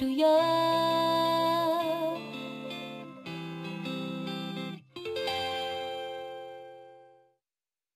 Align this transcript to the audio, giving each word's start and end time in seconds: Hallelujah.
Hallelujah. 0.00 0.47